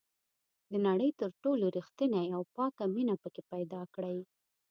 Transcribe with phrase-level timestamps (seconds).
[0.71, 4.17] د نړۍ تر ټولو ریښتینې او پاکه مینه پکې پیدا کړئ.